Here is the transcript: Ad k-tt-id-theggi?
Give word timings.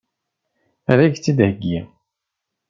Ad 0.91 0.99
k-tt-id-theggi? 1.13 1.79